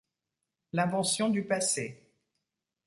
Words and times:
L'invention 0.73 1.29
du 1.29 1.43
passé. 1.43 2.11